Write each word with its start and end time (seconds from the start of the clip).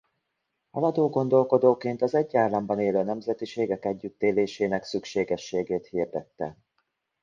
Haladó 0.69 1.09
gondolkodóként 1.09 2.01
az 2.01 2.15
egy 2.15 2.35
államban 2.35 2.79
élő 2.79 3.03
nemzetiségek 3.03 3.85
együttélésének 3.85 4.83
szükségességét 4.83 5.87
hirdette. 5.87 6.57